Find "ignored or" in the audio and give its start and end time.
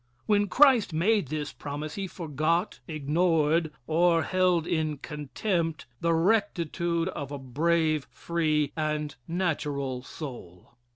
2.87-4.23